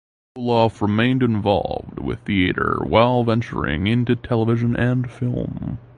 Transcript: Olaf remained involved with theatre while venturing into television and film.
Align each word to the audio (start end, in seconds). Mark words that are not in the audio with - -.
Olaf 0.35 0.81
remained 0.81 1.21
involved 1.21 1.99
with 1.99 2.21
theatre 2.21 2.79
while 2.87 3.23
venturing 3.23 3.85
into 3.85 4.15
television 4.15 4.75
and 4.75 5.11
film. 5.11 5.77